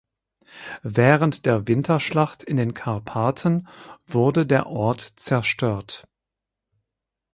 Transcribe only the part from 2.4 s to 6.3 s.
in den Karpaten wurde der Ort zerstört.